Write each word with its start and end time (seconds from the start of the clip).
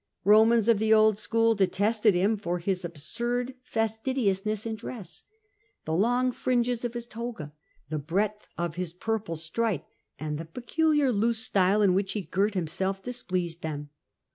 Romans 0.23 0.67
of 0.67 0.79
the 0.79 0.91
old 0.91 1.17
scliool 1.17 1.55
detested 1.55 2.15
him 2.15 2.35
for 2.35 2.57
his 2.57 2.83
absurd 2.83 3.53
fastidiousness 3.61 4.65
in 4.65 4.73
dress; 4.73 5.25
the 5.85 5.93
long 5.93 6.31
fringes 6.31 6.83
of 6.83 6.95
his 6.95 7.05
toga, 7.05 7.53
the 7.89 7.99
breadth 7.99 8.47
of 8.57 8.73
his 8.73 8.93
purple 8.93 9.35
stripe, 9.35 9.85
and 10.17 10.39
the 10.39 10.45
peculiar 10.45 11.11
loose 11.11 11.37
style 11.45 11.83
in 11.83 11.93
which 11.93 12.13
he 12.13 12.21
girt 12.23 12.55
himself 12.55 13.03
displeased 13.03 13.61
them. 13.61 13.91